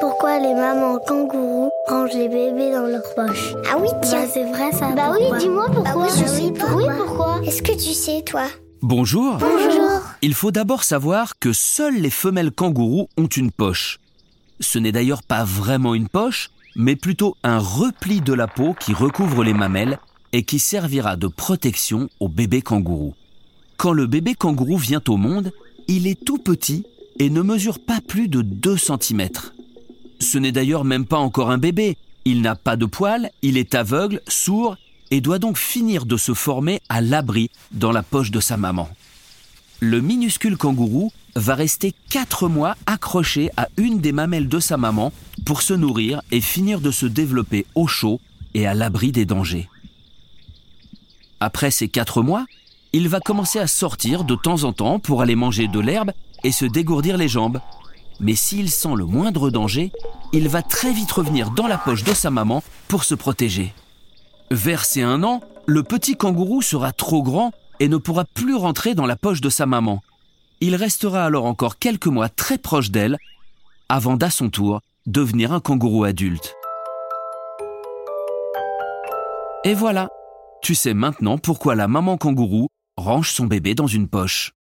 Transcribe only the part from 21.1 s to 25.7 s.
de protection au bébé kangourou. Quand le bébé kangourou vient au monde,